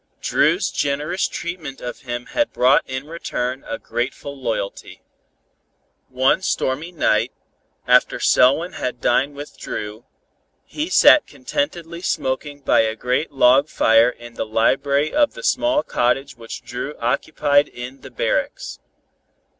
Dru's 0.19 0.71
generous 0.71 1.27
treatment 1.27 1.79
of 1.79 1.99
him 1.99 2.25
had 2.25 2.51
brought 2.51 2.81
in 2.89 3.05
return 3.05 3.63
a 3.67 3.77
grateful 3.77 4.35
loyalty. 4.35 5.03
One 6.09 6.41
stormy 6.41 6.91
night, 6.91 7.31
after 7.87 8.19
Selwyn 8.19 8.71
had 8.71 8.99
dined 8.99 9.35
with 9.35 9.59
Dru, 9.59 10.05
he 10.65 10.89
sat 10.89 11.27
contentedly 11.27 12.01
smoking 12.01 12.61
by 12.61 12.79
a 12.79 12.95
great 12.95 13.31
log 13.31 13.69
fire 13.69 14.09
in 14.09 14.33
the 14.33 14.43
library 14.47 15.13
of 15.13 15.35
the 15.35 15.43
small 15.43 15.83
cottage 15.83 16.35
which 16.35 16.63
Dru 16.63 16.95
occupied 16.97 17.67
in 17.67 18.01
the 18.01 18.09
barracks. 18.09 18.79